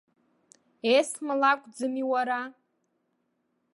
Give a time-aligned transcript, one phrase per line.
[0.99, 2.41] Есма лакәӡами уара?